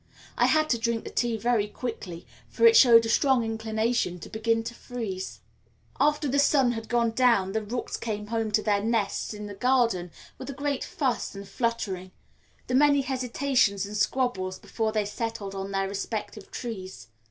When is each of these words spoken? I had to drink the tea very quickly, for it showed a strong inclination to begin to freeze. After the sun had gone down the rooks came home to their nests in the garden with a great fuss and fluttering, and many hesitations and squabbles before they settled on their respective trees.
I 0.35 0.47
had 0.47 0.67
to 0.71 0.79
drink 0.79 1.03
the 1.03 1.11
tea 1.11 1.37
very 1.37 1.67
quickly, 1.67 2.25
for 2.49 2.65
it 2.65 2.75
showed 2.75 3.05
a 3.05 3.07
strong 3.09 3.43
inclination 3.43 4.17
to 4.21 4.29
begin 4.31 4.63
to 4.63 4.73
freeze. 4.73 5.41
After 5.99 6.27
the 6.27 6.39
sun 6.39 6.71
had 6.71 6.89
gone 6.89 7.11
down 7.11 7.51
the 7.51 7.61
rooks 7.61 7.97
came 7.97 8.25
home 8.25 8.49
to 8.53 8.63
their 8.63 8.81
nests 8.81 9.31
in 9.31 9.45
the 9.45 9.53
garden 9.53 10.09
with 10.39 10.49
a 10.49 10.53
great 10.53 10.83
fuss 10.83 11.35
and 11.35 11.47
fluttering, 11.47 12.09
and 12.67 12.79
many 12.79 13.01
hesitations 13.03 13.85
and 13.85 13.95
squabbles 13.95 14.57
before 14.57 14.91
they 14.91 15.05
settled 15.05 15.53
on 15.53 15.69
their 15.71 15.87
respective 15.87 16.49
trees. 16.49 17.09